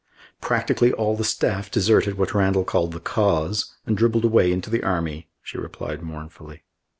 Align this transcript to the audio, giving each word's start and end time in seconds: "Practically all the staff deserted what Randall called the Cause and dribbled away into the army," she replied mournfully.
"Practically 0.41 0.91
all 0.91 1.15
the 1.15 1.23
staff 1.23 1.69
deserted 1.69 2.17
what 2.17 2.33
Randall 2.33 2.63
called 2.63 2.91
the 2.91 2.99
Cause 2.99 3.75
and 3.85 3.95
dribbled 3.95 4.25
away 4.25 4.51
into 4.51 4.71
the 4.71 4.81
army," 4.81 5.29
she 5.43 5.59
replied 5.59 6.01
mournfully. 6.01 6.63